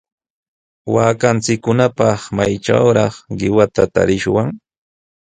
[0.93, 4.49] Waakanchikkunapaq, ¿maytrawraq qiwata tarishwan?